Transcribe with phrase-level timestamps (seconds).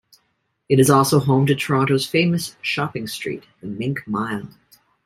[0.67, 4.47] It is also home to Toronto's famous shopping street, the Mink Mile.